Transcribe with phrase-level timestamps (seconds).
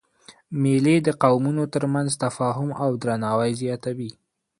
[0.61, 4.11] مېلې د قومونو تر منځ تفاهم او درناوی زیاتوي.